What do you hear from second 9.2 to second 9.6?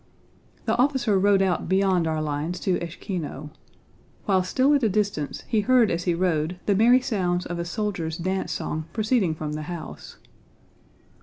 from